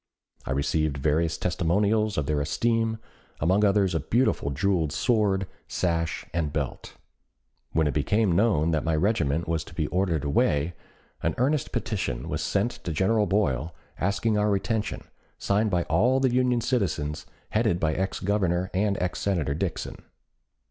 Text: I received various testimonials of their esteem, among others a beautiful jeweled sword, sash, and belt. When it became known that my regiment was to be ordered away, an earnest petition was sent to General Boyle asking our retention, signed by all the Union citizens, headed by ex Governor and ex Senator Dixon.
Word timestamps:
I 0.47 0.51
received 0.51 0.97
various 0.97 1.37
testimonials 1.37 2.17
of 2.17 2.25
their 2.25 2.41
esteem, 2.41 2.97
among 3.39 3.63
others 3.63 3.93
a 3.93 3.99
beautiful 3.99 4.49
jeweled 4.49 4.91
sword, 4.91 5.45
sash, 5.67 6.25
and 6.33 6.51
belt. 6.51 6.95
When 7.73 7.85
it 7.85 7.93
became 7.93 8.31
known 8.31 8.71
that 8.71 8.83
my 8.83 8.95
regiment 8.95 9.47
was 9.47 9.63
to 9.65 9.75
be 9.75 9.85
ordered 9.89 10.23
away, 10.23 10.73
an 11.21 11.35
earnest 11.37 11.71
petition 11.71 12.27
was 12.29 12.41
sent 12.41 12.71
to 12.83 12.91
General 12.91 13.27
Boyle 13.27 13.75
asking 13.99 14.39
our 14.39 14.49
retention, 14.49 15.03
signed 15.37 15.69
by 15.69 15.83
all 15.83 16.19
the 16.19 16.33
Union 16.33 16.61
citizens, 16.61 17.27
headed 17.51 17.79
by 17.79 17.93
ex 17.93 18.19
Governor 18.21 18.71
and 18.73 18.97
ex 18.99 19.19
Senator 19.19 19.53
Dixon. 19.53 20.03